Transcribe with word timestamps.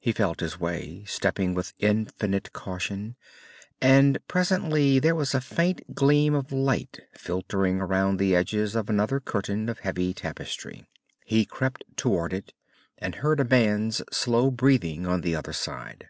He 0.00 0.10
felt 0.10 0.40
his 0.40 0.58
way, 0.58 1.04
stepping 1.04 1.54
with 1.54 1.74
infinite 1.78 2.52
caution, 2.52 3.14
and 3.80 4.18
presently 4.26 4.98
there 4.98 5.14
was 5.14 5.32
a 5.32 5.40
faint 5.40 5.94
gleam 5.94 6.34
of 6.34 6.50
light 6.50 6.98
filtering 7.16 7.80
around 7.80 8.16
the 8.16 8.34
edges 8.34 8.74
of 8.74 8.90
another 8.90 9.20
curtain 9.20 9.68
of 9.68 9.78
heavy 9.78 10.12
tapestry. 10.12 10.86
He 11.24 11.44
crept 11.44 11.84
toward 11.96 12.32
it, 12.32 12.52
and 12.98 13.14
heard 13.14 13.38
a 13.38 13.44
man's 13.44 14.02
slow 14.10 14.50
breathing 14.50 15.06
on 15.06 15.20
the 15.20 15.36
other 15.36 15.52
side. 15.52 16.08